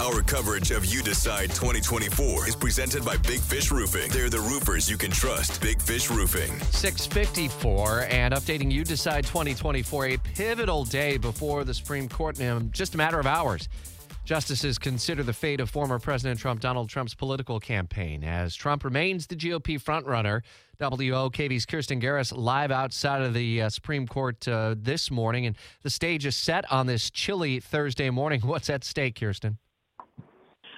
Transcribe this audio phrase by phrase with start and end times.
[0.00, 4.10] Our coverage of You Decide 2024 is presented by Big Fish Roofing.
[4.10, 5.62] They're the roofers you can trust.
[5.62, 6.50] Big Fish Roofing.
[6.72, 12.94] 654 and updating you decide 2024 a pivotal day before the supreme court in just
[12.94, 13.68] a matter of hours
[14.24, 19.26] justices consider the fate of former president trump donald trump's political campaign as trump remains
[19.26, 20.42] the gop frontrunner
[20.80, 25.90] wokv's kirstin garriss live outside of the uh, supreme court uh, this morning and the
[25.90, 29.56] stage is set on this chilly thursday morning what's at stake kirstin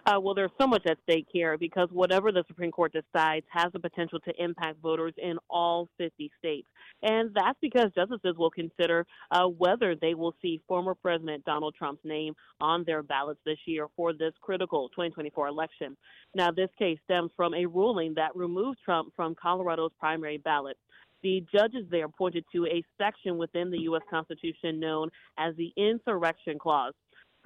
[0.06, 3.72] Uh, well, there's so much at stake here because whatever the Supreme Court decides has
[3.72, 6.68] the potential to impact voters in all 50 states.
[7.02, 12.04] And that's because justices will consider uh, whether they will see former President Donald Trump's
[12.04, 15.96] name on their ballots this year for this critical 2024 election.
[16.36, 20.76] Now, this case stems from a ruling that removed Trump from Colorado's primary ballot
[21.22, 24.02] the judges there pointed to a section within the U.S.
[24.08, 25.08] Constitution known
[25.38, 26.92] as the Insurrection Clause.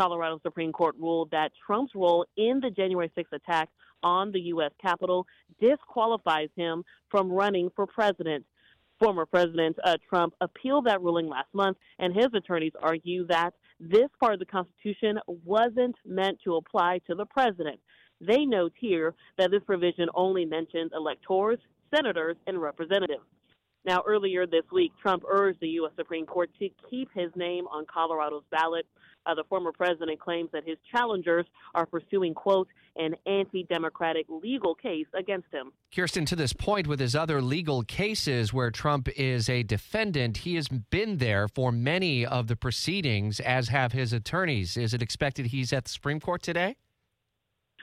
[0.00, 3.68] Colorado Supreme Court ruled that Trump's role in the January 6th attack
[4.02, 4.70] on the U.S.
[4.80, 5.26] Capitol
[5.60, 8.46] disqualifies him from running for president.
[8.98, 14.08] Former President uh, Trump appealed that ruling last month, and his attorneys argue that this
[14.18, 17.78] part of the Constitution wasn't meant to apply to the president.
[18.22, 21.58] They note here that this provision only mentions electors,
[21.94, 23.24] senators, and representatives.
[23.84, 25.92] Now, earlier this week, Trump urged the U.S.
[25.96, 28.86] Supreme Court to keep his name on Colorado's ballot.
[29.26, 34.74] Uh, the former president claims that his challengers are pursuing, quote, an anti democratic legal
[34.74, 35.72] case against him.
[35.94, 40.56] Kirstin, to this point, with his other legal cases where Trump is a defendant, he
[40.56, 44.76] has been there for many of the proceedings, as have his attorneys.
[44.76, 46.76] Is it expected he's at the Supreme Court today?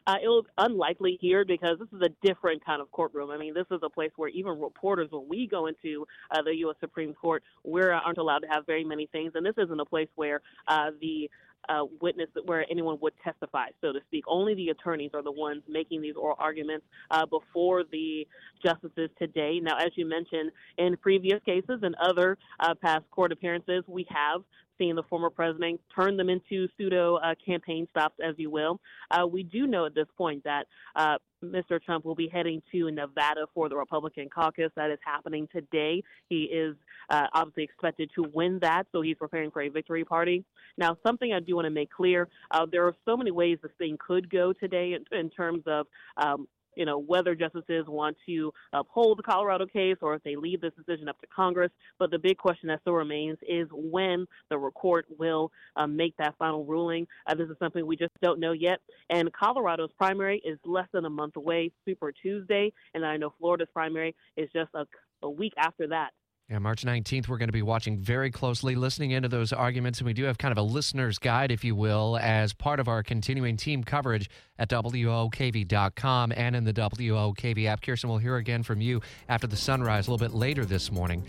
[0.07, 3.29] Uh, it was unlikely here because this is a different kind of courtroom.
[3.29, 6.55] I mean, this is a place where even reporters, when we go into uh, the
[6.59, 6.77] U.S.
[6.79, 10.07] Supreme Court, we aren't allowed to have very many things, and this isn't a place
[10.15, 11.29] where uh, the
[11.69, 14.23] uh, witness where anyone would testify, so to speak.
[14.27, 18.27] Only the attorneys are the ones making these oral arguments uh, before the
[18.63, 19.59] justices today.
[19.61, 24.41] Now, as you mentioned, in previous cases and other uh, past court appearances, we have
[24.77, 28.79] seen the former president turn them into pseudo uh, campaign stops, as you will.
[29.11, 31.81] Uh, we do know at this point that uh, Mr.
[31.81, 34.71] Trump will be heading to Nevada for the Republican caucus.
[34.75, 36.03] That is happening today.
[36.29, 36.75] He is
[37.09, 40.43] uh, obviously expected to win that, so he's preparing for a victory party.
[40.77, 43.71] Now, something I do want to make clear uh, there are so many ways this
[43.77, 45.87] thing could go today in, in terms of
[46.17, 46.47] um,
[46.77, 50.73] you know, whether justices want to uphold the Colorado case or if they leave this
[50.77, 51.71] decision up to Congress.
[51.97, 56.35] But the big question that still remains is when the court will um, make that
[56.37, 57.07] final ruling.
[57.25, 58.79] Uh, this is something we just don't know yet.
[59.09, 62.71] And Colorado's primary is less than a month away, Super Tuesday.
[62.93, 64.85] And I know Florida's primary is just a,
[65.23, 66.11] a week after that.
[66.49, 69.99] Yeah, March 19th, we're going to be watching very closely, listening into those arguments.
[69.99, 72.87] And we do have kind of a listener's guide, if you will, as part of
[72.87, 77.81] our continuing team coverage at WOKV.com and in the WOKV app.
[77.81, 81.25] Kirstin, we'll hear again from you after the sunrise a little bit later this morning.